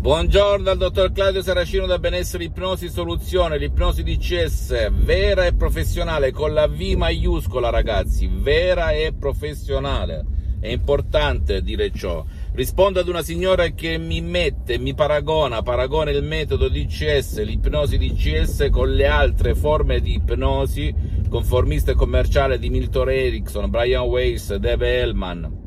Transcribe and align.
Buongiorno 0.00 0.70
al 0.70 0.78
dottor 0.78 1.10
Claudio 1.10 1.42
Saracino 1.42 1.84
da 1.84 1.98
Benessere 1.98 2.44
Ipnosi 2.44 2.88
Soluzione, 2.88 3.58
l'ipnosi 3.58 4.04
DCS 4.04 4.92
vera 4.92 5.44
e 5.44 5.54
professionale 5.54 6.30
con 6.30 6.52
la 6.52 6.68
V 6.68 6.80
maiuscola 6.96 7.68
ragazzi, 7.68 8.30
vera 8.32 8.92
e 8.92 9.12
professionale. 9.12 10.24
È 10.60 10.68
importante 10.68 11.62
dire 11.62 11.90
ciò. 11.90 12.24
Rispondo 12.52 13.00
ad 13.00 13.08
una 13.08 13.22
signora 13.22 13.70
che 13.70 13.98
mi 13.98 14.20
mette, 14.20 14.78
mi 14.78 14.94
paragona, 14.94 15.62
paragona 15.62 16.12
il 16.12 16.22
metodo 16.22 16.68
DCS, 16.68 17.42
l'ipnosi 17.42 17.98
DCS 17.98 18.68
con 18.70 18.94
le 18.94 19.08
altre 19.08 19.56
forme 19.56 20.00
di 20.00 20.14
ipnosi 20.14 20.94
conformista 21.28 21.90
e 21.90 21.96
commerciale 21.96 22.60
di 22.60 22.70
Milton 22.70 23.10
Erickson, 23.10 23.68
Brian 23.68 24.04
Weiss, 24.04 24.54
Dave 24.54 25.00
Hellman 25.00 25.66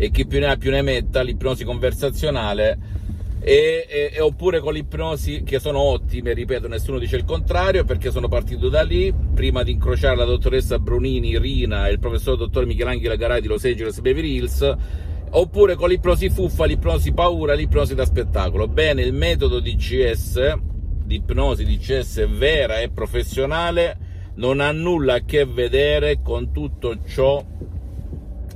e 0.00 0.12
chi 0.12 0.26
più 0.26 0.38
ne 0.38 0.46
ha 0.46 0.56
più 0.56 0.70
ne 0.70 0.80
metta, 0.80 1.22
l'ipnosi 1.22 1.64
conversazionale 1.64 2.78
e, 3.40 3.86
e, 3.88 4.10
e, 4.14 4.20
oppure 4.20 4.60
con 4.60 4.72
l'ipnosi 4.72 5.42
che 5.44 5.58
sono 5.58 5.78
ottime, 5.78 6.32
ripeto, 6.32 6.68
nessuno 6.68 6.98
dice 6.98 7.16
il 7.16 7.24
contrario 7.24 7.84
perché 7.84 8.10
sono 8.10 8.28
partito 8.28 8.68
da 8.68 8.82
lì 8.82 9.12
prima 9.34 9.62
di 9.62 9.72
incrociare 9.72 10.16
la 10.16 10.24
dottoressa 10.24 10.78
Brunini, 10.78 11.38
Rina 11.38 11.86
e 11.86 11.92
il 11.92 11.98
professor 11.98 12.36
dottor 12.36 12.66
Michelangelo 12.66 13.16
Garai 13.16 13.40
di 13.40 13.48
Los 13.48 13.64
Angeles 13.64 14.00
Beverly 14.00 14.34
Hills 14.34 14.76
oppure 15.30 15.74
con 15.74 15.88
l'ipnosi 15.88 16.30
fuffa, 16.30 16.64
l'ipnosi 16.64 17.12
paura, 17.12 17.54
l'ipnosi 17.54 17.94
da 17.94 18.04
spettacolo. 18.04 18.66
Bene, 18.66 19.02
il 19.02 19.12
metodo 19.12 19.60
DCS, 19.60 20.54
di 21.04 21.16
ipnosi 21.16 21.64
DCS 21.64 22.28
vera 22.28 22.80
e 22.80 22.90
professionale, 22.90 24.06
non 24.34 24.60
ha 24.60 24.70
nulla 24.72 25.14
a 25.14 25.24
che 25.24 25.44
vedere 25.44 26.20
con 26.22 26.52
tutto 26.52 26.96
ciò 27.06 27.44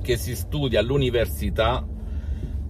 che 0.01 0.17
si 0.17 0.35
studia 0.35 0.79
all'università, 0.79 1.85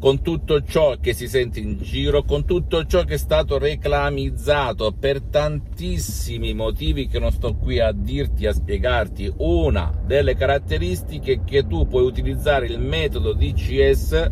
con 0.03 0.21
tutto 0.21 0.61
ciò 0.61 0.97
che 0.99 1.13
si 1.13 1.29
sente 1.29 1.61
in 1.61 1.77
giro, 1.79 2.23
con 2.23 2.43
tutto 2.43 2.85
ciò 2.85 3.05
che 3.05 3.13
è 3.13 3.17
stato 3.17 3.57
reclamizzato 3.57 4.91
per 4.91 5.21
tantissimi 5.21 6.53
motivi 6.53 7.07
che 7.07 7.19
non 7.19 7.31
sto 7.31 7.55
qui 7.55 7.79
a 7.79 7.93
dirti, 7.93 8.45
a 8.45 8.51
spiegarti. 8.51 9.31
Una 9.37 9.97
delle 10.05 10.35
caratteristiche 10.35 11.31
è 11.31 11.43
che 11.45 11.67
tu 11.67 11.87
puoi 11.87 12.03
utilizzare 12.03 12.65
il 12.65 12.79
metodo 12.79 13.31
DCS, 13.31 14.29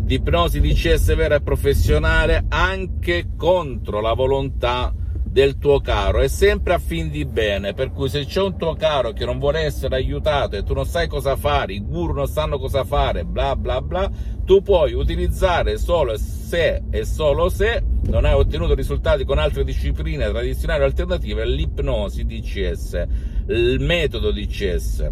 di 0.00 0.14
ipnosi 0.16 0.60
DCS 0.60 1.14
vera 1.14 1.36
e 1.36 1.40
professionale, 1.40 2.44
anche 2.48 3.28
contro 3.36 4.00
la 4.00 4.12
volontà 4.12 4.92
del 5.36 5.58
tuo 5.58 5.80
caro 5.82 6.20
è 6.20 6.28
sempre 6.28 6.72
a 6.72 6.78
fin 6.78 7.10
di 7.10 7.26
bene, 7.26 7.74
per 7.74 7.92
cui 7.92 8.08
se 8.08 8.24
c'è 8.24 8.40
un 8.40 8.56
tuo 8.56 8.74
caro 8.74 9.12
che 9.12 9.26
non 9.26 9.38
vuole 9.38 9.60
essere 9.60 9.96
aiutato 9.96 10.56
e 10.56 10.62
tu 10.62 10.72
non 10.72 10.86
sai 10.86 11.08
cosa 11.08 11.36
fare, 11.36 11.74
i 11.74 11.84
guru 11.84 12.14
non 12.14 12.26
sanno 12.26 12.58
cosa 12.58 12.84
fare, 12.84 13.26
bla 13.26 13.54
bla 13.54 13.82
bla, 13.82 14.10
tu 14.46 14.62
puoi 14.62 14.94
utilizzare 14.94 15.76
solo 15.76 16.16
se 16.16 16.84
e 16.90 17.04
solo 17.04 17.50
se 17.50 17.84
non 18.04 18.24
hai 18.24 18.32
ottenuto 18.32 18.74
risultati 18.74 19.26
con 19.26 19.36
altre 19.36 19.62
discipline 19.62 20.26
tradizionali 20.26 20.80
o 20.80 20.86
alternative 20.86 21.44
l'ipnosi 21.44 22.24
DCS, 22.24 23.06
il 23.48 23.76
metodo 23.80 24.32
DCS, 24.32 25.10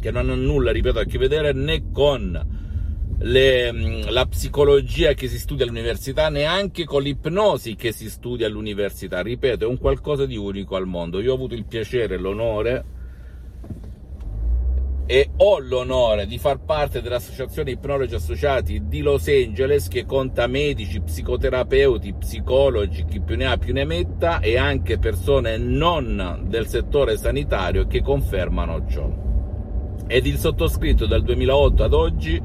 che 0.00 0.10
non 0.10 0.28
ha 0.28 0.34
nulla, 0.34 0.72
ripeto, 0.72 0.98
a 0.98 1.04
che 1.04 1.18
vedere 1.18 1.52
né 1.52 1.92
con 1.92 2.53
le, 3.24 3.72
mm, 3.72 4.02
la 4.08 4.26
psicologia 4.26 5.14
che 5.14 5.28
si 5.28 5.38
studia 5.38 5.64
all'università, 5.64 6.28
neanche 6.28 6.84
con 6.84 7.02
l'ipnosi 7.02 7.74
che 7.74 7.92
si 7.92 8.10
studia 8.10 8.46
all'università. 8.46 9.22
Ripeto, 9.22 9.64
è 9.64 9.68
un 9.68 9.78
qualcosa 9.78 10.26
di 10.26 10.36
unico 10.36 10.76
al 10.76 10.86
mondo. 10.86 11.20
Io 11.20 11.32
ho 11.32 11.34
avuto 11.34 11.54
il 11.54 11.64
piacere 11.64 12.14
e 12.14 12.18
l'onore 12.18 12.84
e 15.06 15.30
ho 15.36 15.58
l'onore 15.58 16.26
di 16.26 16.38
far 16.38 16.60
parte 16.60 17.02
dell'associazione 17.02 17.72
Ipnologi 17.72 18.14
Associati 18.14 18.86
di 18.86 19.00
Los 19.00 19.28
Angeles 19.28 19.88
che 19.88 20.06
conta 20.06 20.46
medici, 20.46 21.00
psicoterapeuti, 21.00 22.14
psicologi, 22.14 23.04
chi 23.04 23.20
più 23.20 23.36
ne 23.36 23.46
ha 23.46 23.58
più 23.58 23.74
ne 23.74 23.84
metta 23.84 24.40
e 24.40 24.56
anche 24.56 24.98
persone 24.98 25.58
non 25.58 26.44
del 26.46 26.66
settore 26.66 27.16
sanitario 27.16 27.86
che 27.86 28.02
confermano 28.02 28.86
ciò. 28.88 29.22
Ed 30.06 30.26
il 30.26 30.36
sottoscritto 30.36 31.06
dal 31.06 31.22
2008 31.22 31.82
ad 31.82 31.92
oggi 31.94 32.42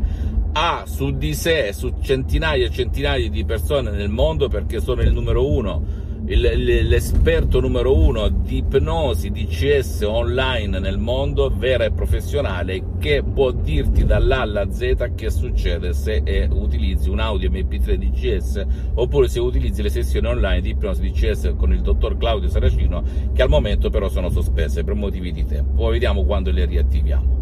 ha 0.51 0.83
su 0.85 1.15
di 1.15 1.33
sé, 1.33 1.73
su 1.73 1.95
centinaia 2.01 2.65
e 2.65 2.71
centinaia 2.71 3.29
di 3.29 3.45
persone 3.45 3.91
nel 3.91 4.09
mondo, 4.09 4.47
perché 4.47 4.79
sono 4.79 5.01
il 5.01 5.11
numero 5.11 5.47
uno, 5.47 6.07
il, 6.25 6.87
l'esperto 6.87 7.59
numero 7.59 7.95
uno 7.97 8.27
di 8.29 8.57
ipnosi 8.57 9.31
DCS 9.31 10.01
online 10.01 10.79
nel 10.79 10.97
mondo, 10.97 11.49
vera 11.49 11.85
e 11.85 11.91
professionale, 11.91 12.83
che 12.99 13.23
può 13.23 13.51
dirti 13.51 14.05
dall'A 14.05 14.41
alla 14.41 14.71
Z 14.71 15.11
che 15.15 15.29
succede 15.29 15.93
se 15.93 16.21
è, 16.23 16.47
utilizzi 16.51 17.09
un 17.09 17.19
audio 17.19 17.49
MP3 17.49 17.95
DCS 17.95 18.66
oppure 18.95 19.27
se 19.27 19.39
utilizzi 19.39 19.81
le 19.81 19.89
sessioni 19.89 20.27
online 20.27 20.61
di 20.61 20.69
ipnosi 20.69 21.09
DCS 21.09 21.53
con 21.57 21.73
il 21.73 21.81
dottor 21.81 22.17
Claudio 22.17 22.49
Saracino, 22.49 23.03
che 23.33 23.41
al 23.41 23.49
momento 23.49 23.89
però 23.89 24.09
sono 24.09 24.29
sospese 24.29 24.83
per 24.83 24.93
motivi 24.93 25.31
di 25.31 25.45
tempo. 25.45 25.73
Poi 25.73 25.93
vediamo 25.93 26.25
quando 26.25 26.51
le 26.51 26.66
riattiviamo. 26.66 27.37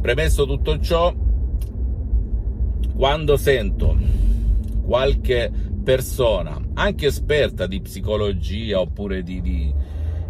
Premesso 0.00 0.46
tutto 0.46 0.78
ciò, 0.78 1.12
quando 2.96 3.36
sento 3.36 3.94
qualche 4.82 5.52
persona, 5.84 6.58
anche 6.74 7.06
esperta 7.06 7.66
di 7.66 7.80
psicologia 7.80 8.80
oppure 8.80 9.22
di, 9.22 9.42
di 9.42 9.72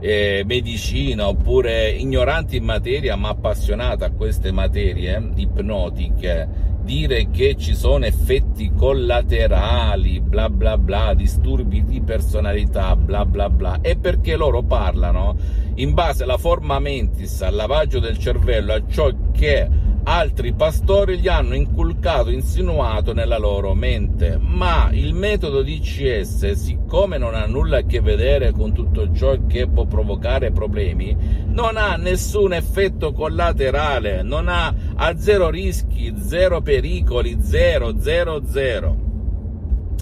eh, 0.00 0.42
medicina 0.44 1.28
oppure 1.28 1.90
ignorante 1.90 2.56
in 2.56 2.64
materia 2.64 3.16
ma 3.16 3.30
appassionata 3.30 4.06
a 4.06 4.10
queste 4.10 4.50
materie 4.50 5.30
ipnotiche, 5.36 6.74
dire 6.82 7.30
che 7.30 7.56
ci 7.56 7.74
sono 7.74 8.04
effetti 8.04 8.72
collaterali, 8.76 10.20
bla 10.20 10.50
bla 10.50 10.76
bla, 10.76 11.14
disturbi 11.14 11.84
di 11.84 12.00
personalità, 12.00 12.96
bla 12.96 13.24
bla 13.24 13.48
bla, 13.48 13.78
è 13.80 13.96
perché 13.96 14.36
loro 14.36 14.62
parlano 14.62 15.36
in 15.76 15.94
base 15.94 16.24
alla 16.24 16.38
forma 16.38 16.80
mentis, 16.80 17.42
al 17.42 17.54
lavaggio 17.54 18.00
del 18.00 18.18
cervello, 18.18 18.72
a 18.72 18.82
ciò 18.88 19.12
che 19.32 19.85
altri 20.08 20.52
pastori 20.52 21.18
gli 21.18 21.26
hanno 21.26 21.54
inculcato, 21.54 22.30
insinuato 22.30 23.12
nella 23.12 23.38
loro 23.38 23.74
mente. 23.74 24.38
Ma 24.40 24.88
il 24.92 25.14
metodo 25.14 25.62
DCS, 25.62 26.52
siccome 26.52 27.18
non 27.18 27.34
ha 27.34 27.46
nulla 27.46 27.78
a 27.78 27.82
che 27.82 28.00
vedere 28.00 28.52
con 28.52 28.72
tutto 28.72 29.12
ciò 29.12 29.36
che 29.46 29.66
può 29.66 29.84
provocare 29.84 30.52
problemi, 30.52 31.44
non 31.46 31.76
ha 31.76 31.96
nessun 31.96 32.52
effetto 32.52 33.12
collaterale, 33.12 34.22
non 34.22 34.48
ha, 34.48 34.72
ha 34.94 35.18
zero 35.18 35.50
rischi, 35.50 36.14
zero 36.18 36.60
pericoli, 36.60 37.38
zero, 37.40 37.98
zero, 37.98 38.42
zero. 38.46 38.96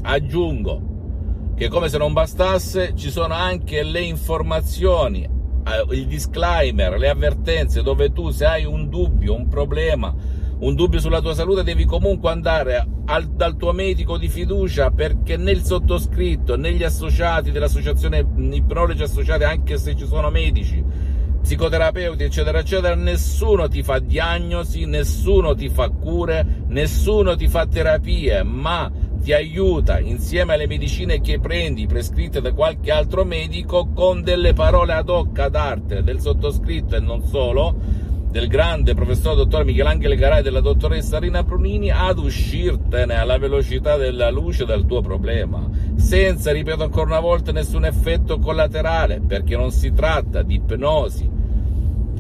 Aggiungo 0.03 0.93
che 1.57 1.69
come 1.69 1.89
se 1.89 1.97
non 1.99 2.13
bastasse 2.13 2.95
ci 2.95 3.11
sono 3.11 3.33
anche 3.33 3.83
le 3.83 4.01
informazioni 4.01 5.34
il 5.91 6.07
disclaimer, 6.07 6.99
le 6.99 7.09
avvertenze 7.09 7.83
dove 7.83 8.13
tu 8.13 8.31
se 8.31 8.45
hai 8.45 8.65
un 8.65 8.89
dubbio, 8.89 9.35
un 9.35 9.49
problema, 9.49 10.15
un 10.59 10.75
dubbio 10.75 11.01
sulla 11.01 11.21
tua 11.21 11.35
salute 11.35 11.63
devi 11.63 11.85
comunque 11.85 12.31
andare 12.31 12.87
al, 13.07 13.27
dal 13.29 13.57
tuo 13.57 13.73
medico 13.73 14.17
di 14.17 14.29
fiducia 14.29 14.91
perché 14.91 15.37
nel 15.37 15.63
sottoscritto, 15.63 16.57
negli 16.57 16.83
associati 16.83 17.51
dell'associazione 17.51 18.27
ipnologi 18.53 19.03
associati, 19.03 19.45
anche 19.45 19.77
se 19.79 19.95
ci 19.97 20.07
sono 20.07 20.31
medici, 20.31 20.83
psicoterapeuti, 21.43 22.23
eccetera, 22.23 22.61
eccetera, 22.61 22.95
nessuno 22.95 23.69
ti 23.69 23.83
fa 23.83 23.99
diagnosi, 23.99 24.87
nessuno 24.87 25.55
ti 25.55 25.69
fa 25.69 25.91
cure, 25.91 26.65
nessuno 26.69 27.37
ti 27.37 27.49
fa 27.49 27.67
terapie, 27.67 28.43
ma 28.43 28.91
ti 29.25 29.33
aiuta 29.33 30.01
insieme 30.01 30.53
alle 30.53 30.67
medicine 30.67 31.23
che 31.23 31.41
prendi 31.41 31.87
prescritte 31.87 32.43
da 32.43 32.53
qualche 32.53 32.93
altro 32.93 33.25
medico 33.25 33.89
con 33.95 34.21
delle 34.23 34.53
parole 34.53 34.93
ad 34.93 35.09
hoc 35.09 35.39
ad 35.39 35.55
arte 35.55 36.03
del 36.03 36.21
sottoscritto 36.21 36.95
e 36.95 37.01
non 37.01 37.23
solo 37.27 37.75
del 38.31 38.49
grande 38.49 38.93
professor 38.93 39.35
dottor 39.35 39.65
Michelangelo 39.65 40.15
Garai 40.15 40.41
e 40.41 40.43
della 40.43 40.61
dottoressa 40.61 41.19
Rina 41.19 41.43
Prunini 41.43 41.91
ad 41.91 42.19
uscirtene 42.19 43.15
alla 43.15 43.39
velocità 43.39 43.97
della 43.97 44.29
luce 44.29 44.67
dal 44.67 44.85
tuo 44.85 45.01
problema. 45.01 45.71
Senza, 45.95 46.53
ripeto 46.53 46.83
ancora 46.83 47.07
una 47.07 47.21
volta, 47.21 47.51
nessun 47.51 47.87
effetto 47.87 48.39
collaterale 48.39 49.23
perché 49.27 49.57
non 49.57 49.71
si 49.71 49.91
tratta 49.95 50.43
di 50.43 50.57
ipnosi 50.57 51.34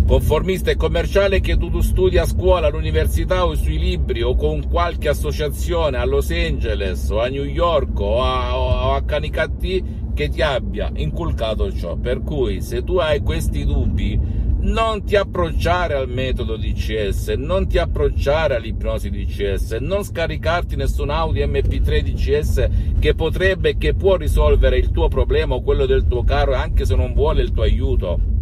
conformista 0.06 0.70
e 0.70 0.76
commerciale 0.76 1.40
che 1.40 1.56
tu, 1.56 1.70
tu 1.70 1.80
studi 1.80 2.18
a 2.18 2.26
scuola, 2.26 2.66
all'università 2.66 3.46
o 3.46 3.54
sui 3.54 3.78
libri 3.78 4.22
o 4.22 4.36
con 4.36 4.68
qualche 4.68 5.08
associazione 5.08 5.96
a 5.96 6.04
Los 6.04 6.30
Angeles 6.30 7.08
o 7.10 7.20
a 7.20 7.28
New 7.28 7.44
York 7.44 7.98
o 8.00 8.22
a, 8.22 8.58
o 8.58 8.92
a 8.92 9.02
Canicattì 9.02 9.82
che 10.14 10.28
ti 10.28 10.42
abbia 10.42 10.90
inculcato 10.94 11.72
ciò. 11.72 11.96
Per 11.96 12.22
cui 12.22 12.60
se 12.60 12.84
tu 12.84 12.98
hai 12.98 13.20
questi 13.20 13.64
dubbi 13.64 14.42
non 14.64 15.04
ti 15.04 15.16
approcciare 15.16 15.94
al 15.94 16.08
metodo 16.08 16.56
DCS, 16.56 17.34
non 17.36 17.66
ti 17.66 17.78
approcciare 17.78 18.56
all'ipnosi 18.56 19.10
DCS, 19.10 19.72
non 19.80 20.04
scaricarti 20.04 20.74
nessun 20.76 21.10
audio 21.10 21.46
MP3 21.46 22.00
DCS 22.00 22.68
che 22.98 23.14
potrebbe 23.14 23.70
e 23.70 23.76
che 23.76 23.94
può 23.94 24.16
risolvere 24.16 24.78
il 24.78 24.90
tuo 24.90 25.08
problema 25.08 25.54
o 25.54 25.62
quello 25.62 25.84
del 25.84 26.06
tuo 26.06 26.24
caro 26.24 26.54
anche 26.54 26.86
se 26.86 26.94
non 26.94 27.12
vuole 27.12 27.42
il 27.42 27.52
tuo 27.52 27.62
aiuto. 27.62 28.33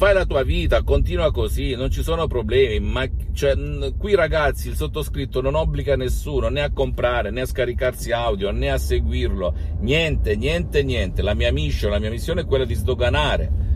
Fai 0.00 0.14
la 0.14 0.24
tua 0.24 0.44
vita, 0.44 0.82
continua 0.82 1.30
così, 1.30 1.74
non 1.74 1.90
ci 1.90 2.02
sono 2.02 2.26
problemi, 2.26 2.80
ma 2.80 3.06
cioè, 3.34 3.54
qui 3.98 4.14
ragazzi 4.14 4.68
il 4.68 4.74
sottoscritto 4.74 5.42
non 5.42 5.54
obbliga 5.54 5.94
nessuno 5.94 6.48
né 6.48 6.62
a 6.62 6.72
comprare 6.72 7.30
né 7.30 7.42
a 7.42 7.44
scaricarsi 7.44 8.10
audio 8.10 8.50
né 8.50 8.70
a 8.70 8.78
seguirlo, 8.78 9.54
niente, 9.80 10.36
niente, 10.36 10.82
niente. 10.82 11.20
La 11.20 11.34
mia 11.34 11.52
mission, 11.52 11.90
la 11.90 11.98
mia 11.98 12.08
missione 12.08 12.40
è 12.40 12.46
quella 12.46 12.64
di 12.64 12.72
sdoganare 12.72 13.69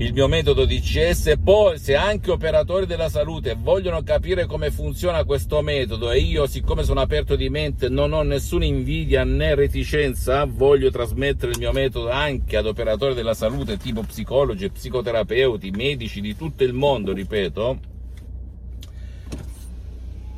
il 0.00 0.14
mio 0.14 0.28
metodo 0.28 0.64
DCS 0.64 1.34
poi 1.44 1.78
se 1.78 1.94
anche 1.94 2.30
operatori 2.30 2.86
della 2.86 3.10
salute 3.10 3.54
vogliono 3.54 4.02
capire 4.02 4.46
come 4.46 4.70
funziona 4.70 5.24
questo 5.24 5.60
metodo 5.60 6.10
e 6.10 6.20
io 6.20 6.46
siccome 6.46 6.84
sono 6.84 7.00
aperto 7.00 7.36
di 7.36 7.50
mente 7.50 7.90
non 7.90 8.14
ho 8.14 8.22
nessuna 8.22 8.64
invidia 8.64 9.24
né 9.24 9.54
reticenza 9.54 10.46
voglio 10.46 10.90
trasmettere 10.90 11.52
il 11.52 11.58
mio 11.58 11.72
metodo 11.72 12.08
anche 12.08 12.56
ad 12.56 12.64
operatori 12.64 13.12
della 13.12 13.34
salute 13.34 13.76
tipo 13.76 14.00
psicologi, 14.00 14.70
psicoterapeuti, 14.70 15.70
medici 15.70 16.22
di 16.22 16.34
tutto 16.34 16.64
il 16.64 16.72
mondo 16.72 17.12
ripeto 17.12 17.78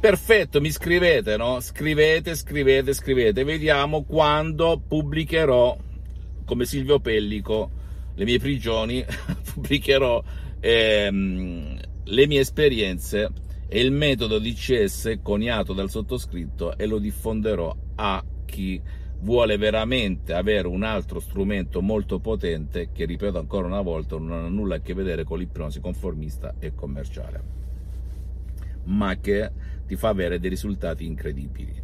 perfetto 0.00 0.60
mi 0.60 0.72
scrivete 0.72 1.36
no? 1.36 1.60
scrivete 1.60 2.34
scrivete 2.34 2.92
scrivete 2.92 3.44
vediamo 3.44 4.02
quando 4.02 4.82
pubblicherò 4.88 5.76
come 6.44 6.64
Silvio 6.64 6.98
Pellico 6.98 7.78
le 8.14 8.24
mie 8.24 8.38
prigioni, 8.38 9.04
pubblicherò 9.54 10.22
ehm, 10.60 11.78
le 12.04 12.26
mie 12.26 12.40
esperienze 12.40 13.30
e 13.68 13.80
il 13.80 13.90
metodo 13.90 14.38
DCS 14.38 15.18
coniato 15.22 15.72
dal 15.72 15.90
sottoscritto 15.90 16.76
e 16.76 16.86
lo 16.86 16.98
diffonderò 16.98 17.74
a 17.96 18.22
chi 18.44 18.80
vuole 19.20 19.56
veramente 19.56 20.34
avere 20.34 20.66
un 20.66 20.82
altro 20.82 21.20
strumento 21.20 21.80
molto 21.80 22.18
potente 22.18 22.90
che, 22.92 23.04
ripeto 23.04 23.38
ancora 23.38 23.66
una 23.66 23.80
volta, 23.80 24.18
non 24.18 24.32
ha 24.32 24.48
nulla 24.48 24.76
a 24.76 24.80
che 24.80 24.94
vedere 24.94 25.24
con 25.24 25.38
l'ipnosi 25.38 25.80
conformista 25.80 26.54
e 26.58 26.74
commerciale, 26.74 27.42
ma 28.84 29.16
che 29.16 29.50
ti 29.86 29.96
fa 29.96 30.08
avere 30.08 30.38
dei 30.38 30.50
risultati 30.50 31.06
incredibili. 31.06 31.80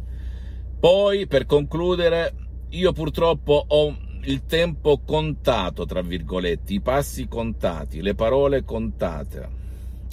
Poi, 0.79 1.27
per 1.27 1.45
concludere, 1.45 2.33
io 2.69 2.91
purtroppo 2.91 3.65
ho 3.67 3.97
il 4.23 4.45
tempo 4.45 4.99
contato, 5.05 5.85
tra 5.85 6.01
virgolette, 6.01 6.73
i 6.73 6.81
passi 6.81 7.27
contati, 7.27 8.01
le 8.01 8.15
parole 8.15 8.63
contate, 8.63 9.47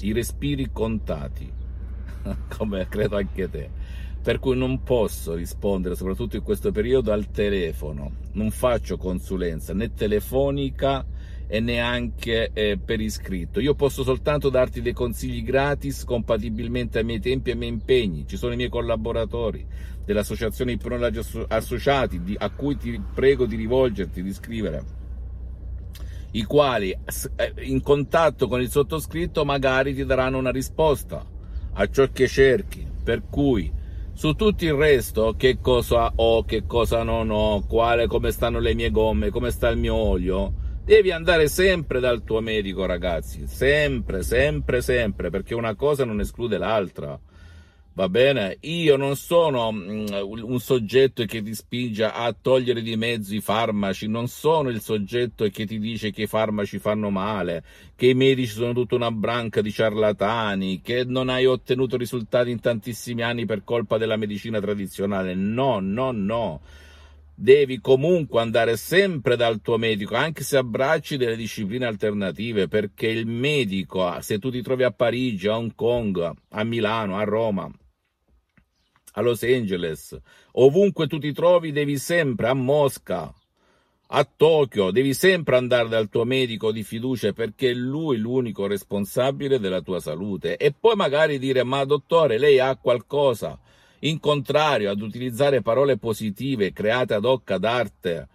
i 0.01 0.13
respiri 0.13 0.71
contati, 0.73 1.51
come 2.57 2.87
credo 2.89 3.17
anche 3.17 3.51
te. 3.51 3.71
Per 4.23 4.39
cui 4.39 4.57
non 4.57 4.83
posso 4.83 5.35
rispondere, 5.35 5.95
soprattutto 5.95 6.37
in 6.37 6.43
questo 6.43 6.73
periodo, 6.73 7.13
al 7.13 7.31
telefono. 7.31 8.13
Non 8.33 8.51
faccio 8.51 8.97
consulenza 8.97 9.73
né 9.73 9.95
telefonica 9.95 11.05
e 11.47 11.61
neanche 11.61 12.51
eh, 12.53 12.79
per 12.83 13.01
iscritto. 13.01 13.61
Io 13.61 13.75
posso 13.75 14.03
soltanto 14.03 14.49
darti 14.49 14.83
dei 14.83 14.93
consigli 14.93 15.43
gratis 15.43 16.05
compatibilmente 16.05 16.99
ai 16.99 17.05
miei 17.05 17.21
tempi 17.21 17.51
e 17.51 17.53
ai 17.53 17.59
miei 17.59 17.73
impegni. 17.73 18.27
Ci 18.27 18.37
sono 18.37 18.53
i 18.53 18.57
miei 18.57 18.69
collaboratori 18.69 19.65
dell'associazione 20.05 20.73
Ipnologi 20.73 21.21
Associati 21.49 22.23
di, 22.23 22.35
a 22.39 22.51
cui 22.51 22.77
ti 22.77 23.01
prego 23.15 23.47
di 23.47 23.57
rivolgerti, 23.57 24.23
di 24.23 24.33
scrivere 24.33 25.05
i 26.33 26.45
quali 26.45 26.91
eh, 26.91 27.53
in 27.61 27.81
contatto 27.83 28.47
con 28.47 28.61
il 28.61 28.71
sottoscritto 28.71 29.45
magari 29.45 29.95
ti 29.95 30.05
daranno 30.05 30.39
una 30.39 30.51
risposta 30.51 31.25
a 31.73 31.89
ciò 31.89 32.09
che 32.13 32.29
cerchi. 32.29 32.87
Per 33.03 33.23
cui 33.31 33.73
su 34.13 34.33
tutto 34.33 34.65
il 34.65 34.73
resto, 34.73 35.35
che 35.37 35.59
cosa 35.61 36.13
ho, 36.15 36.43
che 36.45 36.65
cosa 36.67 37.03
non 37.03 37.31
ho, 37.31 37.65
quale, 37.67 38.07
come 38.07 38.33
stanno 38.33 38.59
le 38.59 38.75
mie 38.75 38.91
gomme, 38.91 39.31
come 39.31 39.51
sta 39.51 39.69
il 39.69 39.79
mio 39.79 39.95
olio, 39.95 40.53
Devi 40.87 41.11
andare 41.11 41.49
sempre 41.49 41.99
dal 41.99 42.23
tuo 42.23 42.41
medico, 42.41 42.87
ragazzi, 42.87 43.49
sempre, 43.49 44.23
sempre, 44.23 44.81
sempre, 44.81 45.31
perché 45.31 45.53
una 45.53 45.75
cosa 45.75 46.05
non 46.05 46.21
esclude 46.21 46.59
l'altra. 46.59 47.19
Va 47.95 48.09
bene? 48.09 48.59
Io 48.61 48.97
non 48.97 49.17
sono 49.17 49.73
mm, 49.73 50.07
un 50.23 50.61
soggetto 50.61 51.25
che 51.25 51.43
ti 51.43 51.57
spinge 51.57 52.05
a 52.05 52.33
togliere 52.41 52.83
di 52.83 52.95
mezzo 52.95 53.35
i 53.35 53.41
farmaci, 53.41 54.07
non 54.07 54.29
sono 54.29 54.69
il 54.69 54.81
soggetto 54.81 55.49
che 55.49 55.67
ti 55.67 55.81
dice 55.81 56.13
che 56.13 56.23
i 56.23 56.27
farmaci 56.29 56.79
fanno 56.79 57.11
male, 57.11 57.65
che 57.97 58.07
i 58.07 58.15
medici 58.15 58.53
sono 58.53 58.73
tutta 58.73 58.95
una 58.95 59.11
branca 59.11 59.63
di 59.63 59.73
ciarlatani, 59.73 60.83
che 60.83 61.03
non 61.05 61.31
hai 61.31 61.47
ottenuto 61.47 61.97
risultati 61.97 62.53
in 62.53 62.61
tantissimi 62.61 63.23
anni 63.23 63.45
per 63.45 63.65
colpa 63.65 63.99
della 63.99 64.17
medicina 64.17 64.61
tradizionale. 64.61 65.35
No, 65.35 65.81
no, 65.81 66.13
no 66.13 66.61
devi 67.39 67.81
comunque 67.81 68.41
andare 68.41 68.79
sempre 68.79 69.37
dal 69.37 69.61
tuo 69.61 69.77
medico, 69.77 70.15
anche 70.15 70.43
se 70.43 70.57
abbracci 70.57 71.19
delle 71.19 71.37
discipline 71.37 71.85
alternative, 71.85 72.67
perché 72.67 73.09
il 73.09 73.27
medico, 73.27 74.11
se 74.21 74.39
tu 74.39 74.51
ti 74.51 74.63
trovi 74.63 74.85
a 74.85 74.91
Parigi, 74.91 75.47
a 75.47 75.57
Hong 75.57 75.75
Kong, 75.75 76.33
a 76.49 76.65
Milano, 76.65 77.19
a 77.19 77.25
Roma, 77.25 77.71
a 79.13 79.21
Los 79.21 79.43
Angeles, 79.43 80.19
ovunque 80.53 81.07
tu 81.07 81.19
ti 81.19 81.33
trovi, 81.33 81.73
devi 81.73 81.99
sempre 81.99 82.49
a 82.49 82.55
Mosca, 82.55 83.33
a 84.09 84.25
Tokyo, 84.25 84.91
devi 84.91 85.13
sempre 85.13 85.57
andare 85.57 85.89
dal 85.89 86.09
tuo 86.09 86.25
medico 86.25 86.73
di 86.73 86.85
fiducia 86.85 87.33
perché 87.33 87.71
è 87.71 87.75
lui 87.75 88.17
l'unico 88.19 88.67
responsabile 88.67 89.59
della 89.59 89.81
tua 89.81 90.01
salute. 90.01 90.57
E 90.57 90.73
poi 90.73 90.95
magari 90.95 91.39
dire, 91.39 91.65
ma 91.65 91.85
dottore, 91.85 92.39
lei 92.39 92.61
ha 92.61 92.77
qualcosa 92.77 93.59
in 94.09 94.21
contrario 94.21 94.91
ad 94.91 95.01
utilizzare 95.01 95.63
parole 95.63 95.97
positive 95.99 96.73
create 96.73 97.15
ad 97.15 97.25
hoc 97.25 97.51
ad 97.51 97.65
arte, 97.65 98.29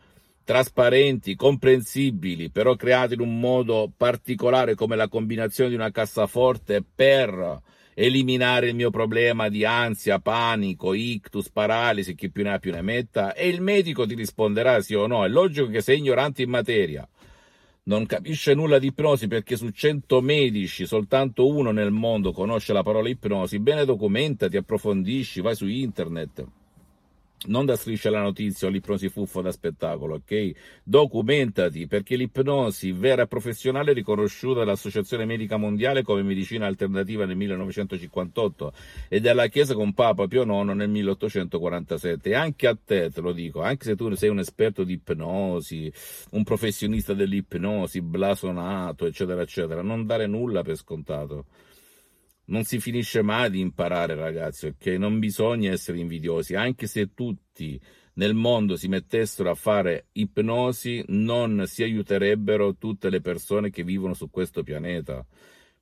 trasparenti, 0.43 1.35
comprensibili, 1.35 2.49
però 2.49 2.75
create 2.75 3.13
in 3.13 3.21
un 3.21 3.39
modo 3.39 3.91
particolare 3.95 4.75
come 4.75 4.95
la 4.95 5.07
combinazione 5.07 5.69
di 5.69 5.75
una 5.75 5.91
cassaforte 5.91 6.83
per 6.83 7.61
eliminare 7.93 8.69
il 8.69 8.75
mio 8.75 8.89
problema 8.89 9.49
di 9.49 9.63
ansia, 9.63 10.19
panico, 10.19 10.93
ictus, 10.93 11.49
paralisi, 11.49 12.15
chi 12.15 12.29
più 12.31 12.43
ne 12.43 12.53
ha 12.53 12.59
più 12.59 12.71
ne 12.71 12.81
metta, 12.81 13.33
e 13.33 13.47
il 13.47 13.61
medico 13.61 14.05
ti 14.05 14.15
risponderà 14.15 14.81
sì 14.81 14.93
o 14.95 15.07
no. 15.07 15.23
È 15.23 15.27
logico 15.27 15.67
che 15.67 15.81
sei 15.81 15.99
ignorante 15.99 16.41
in 16.41 16.49
materia 16.49 17.07
non 17.83 18.05
capisce 18.05 18.53
nulla 18.53 18.77
di 18.77 18.87
ipnosi 18.87 19.27
perché 19.27 19.55
su 19.55 19.69
100 19.69 20.21
medici 20.21 20.85
soltanto 20.85 21.47
uno 21.47 21.71
nel 21.71 21.91
mondo 21.91 22.31
conosce 22.31 22.73
la 22.73 22.83
parola 22.83 23.09
ipnosi, 23.09 23.59
bene 23.59 23.85
documentati, 23.85 24.57
approfondisci, 24.57 25.41
vai 25.41 25.55
su 25.55 25.67
internet 25.67 26.45
non 27.47 27.65
da 27.65 27.75
striscia 27.75 28.11
la 28.11 28.21
notizia 28.21 28.67
o 28.67 28.71
l'ipnosi 28.71 29.09
fuffa 29.09 29.41
da 29.41 29.51
spettacolo, 29.51 30.15
ok? 30.15 30.51
Documentati 30.83 31.87
perché 31.87 32.15
l'ipnosi 32.15 32.91
vera 32.91 33.23
e 33.23 33.27
professionale 33.27 33.91
è 33.91 33.93
riconosciuta 33.93 34.59
dall'Associazione 34.59 35.25
Medica 35.25 35.57
Mondiale 35.57 36.03
come 36.03 36.21
medicina 36.21 36.67
alternativa 36.67 37.25
nel 37.25 37.35
1958 37.37 38.73
e 39.09 39.19
dalla 39.19 39.47
Chiesa 39.47 39.73
con 39.73 39.93
Papa 39.93 40.27
Pio 40.27 40.43
IX 40.43 40.73
nel 40.73 40.89
1847. 40.89 42.29
E 42.29 42.33
anche 42.35 42.67
a 42.67 42.77
te 42.83 43.09
te 43.09 43.21
lo 43.21 43.31
dico, 43.31 43.61
anche 43.61 43.85
se 43.85 43.95
tu 43.95 44.13
sei 44.13 44.29
un 44.29 44.39
esperto 44.39 44.83
di 44.83 44.93
ipnosi, 44.93 45.91
un 46.31 46.43
professionista 46.43 47.13
dell'ipnosi, 47.13 48.01
blasonato, 48.01 49.07
eccetera, 49.07 49.41
eccetera, 49.41 49.81
non 49.81 50.05
dare 50.05 50.27
nulla 50.27 50.61
per 50.61 50.75
scontato 50.75 51.45
non 52.51 52.63
si 52.65 52.79
finisce 52.79 53.21
mai 53.21 53.49
di 53.49 53.59
imparare, 53.59 54.13
ragazzi, 54.13 54.67
ok? 54.67 54.85
Non 54.97 55.19
bisogna 55.19 55.71
essere 55.71 55.99
invidiosi, 55.99 56.53
anche 56.53 56.85
se 56.85 57.13
tutti 57.13 57.79
nel 58.13 58.33
mondo 58.33 58.75
si 58.75 58.89
mettessero 58.89 59.49
a 59.49 59.55
fare 59.55 60.07
ipnosi, 60.11 61.03
non 61.07 61.63
si 61.65 61.81
aiuterebbero 61.81 62.75
tutte 62.75 63.09
le 63.09 63.21
persone 63.21 63.69
che 63.69 63.83
vivono 63.83 64.13
su 64.13 64.29
questo 64.29 64.63
pianeta. 64.63 65.25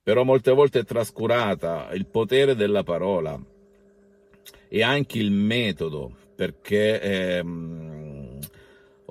Però 0.02 0.22
molte 0.22 0.52
volte 0.52 0.80
è 0.80 0.84
trascurata 0.84 1.90
il 1.92 2.06
potere 2.06 2.54
della 2.54 2.84
parola 2.84 3.38
e 4.68 4.82
anche 4.82 5.18
il 5.18 5.32
metodo, 5.32 6.16
perché 6.36 7.00
ehm, 7.00 7.89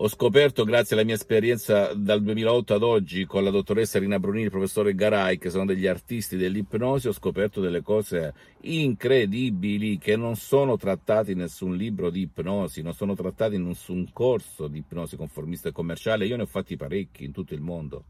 ho 0.01 0.08
scoperto, 0.08 0.63
grazie 0.63 0.96
alla 0.96 1.03
mia 1.03 1.15
esperienza 1.15 1.94
dal 1.94 2.24
2008 2.24 2.74
ad 2.74 2.84
oggi 2.84 3.25
con 3.25 3.44
la 3.44 3.50
dottoressa 3.50 4.00
Rina 4.00 4.18
Brunini 4.18 4.44
e 4.44 4.46
il 4.46 4.51
professore 4.51 4.96
Garai, 4.96 5.38
che 5.38 5.50
sono 5.50 5.65
degli 5.65 5.88
artisti 5.88 6.38
dell'ipnosi, 6.38 7.10
ho 7.10 7.12
scoperto 7.12 7.60
delle 7.60 7.82
cose 7.82 8.34
incredibili 8.62 9.98
che 9.98 10.15
non 10.15 10.38
sono 10.38 10.77
trattate 10.77 11.34
in 11.34 11.39
nessun 11.39 11.75
libro 11.75 12.10
di 12.10 12.22
ipnosi, 12.22 12.82
non 12.82 12.94
sono 12.94 13.13
trattate 13.13 13.56
in 13.56 13.65
nessun 13.65 14.08
corso 14.13 14.68
di 14.68 14.77
ipnosi 14.77 15.18
conformista 15.18 15.68
e 15.68 15.74
commerciale. 15.74 16.25
Io 16.25 16.38
ne 16.38 16.44
ho 16.44 16.48
fatti 16.48 16.77
parecchi 16.77 17.25
in 17.25 17.34
tutto 17.34 17.53
il 17.53 17.62
mondo. 17.62 18.06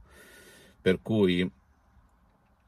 Per 0.79 1.01
cui 1.01 1.49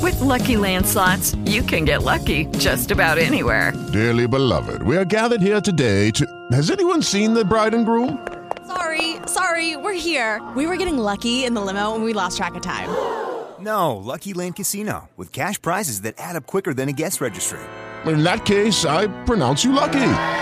With 0.00 0.18
lucky 0.20 0.56
landslots 0.56 1.36
you 1.44 1.62
can 1.64 1.84
get 1.84 2.02
lucky 2.02 2.46
just 2.58 2.90
about 2.90 3.18
anywhere. 3.18 3.72
Dearly 3.92 4.26
beloved 4.26 4.82
we 4.82 4.96
are 4.96 5.04
gathered 5.04 5.42
here 5.42 5.60
today 5.60 6.10
to 6.12 6.24
Has 6.52 6.70
anyone 6.70 7.02
seen 7.02 7.34
the 7.34 7.44
bride 7.44 7.74
and 7.74 7.84
groom? 7.84 8.18
Sorry 8.66 9.16
sorry 9.26 9.76
we're 9.76 9.98
here. 9.98 10.40
We 10.54 10.66
were 10.66 10.76
getting 10.76 10.98
lucky 10.98 11.44
in 11.44 11.54
the 11.54 11.60
limo 11.60 11.94
and 11.94 12.04
we 12.04 12.12
lost 12.12 12.36
track 12.36 12.54
of 12.54 12.62
time. 12.62 12.88
No 13.60 13.96
Lucky 13.96 14.32
Land 14.34 14.56
Casino 14.56 15.08
with 15.16 15.32
cash 15.32 15.60
prizes 15.60 16.02
that 16.02 16.14
add 16.18 16.36
up 16.36 16.46
quicker 16.46 16.72
than 16.72 16.88
a 16.88 16.92
guest 16.92 17.20
registry. 17.20 17.60
In 18.06 18.22
that 18.22 18.44
case 18.44 18.84
I 18.84 19.08
pronounce 19.24 19.64
you 19.64 19.72
lucky 19.72 20.41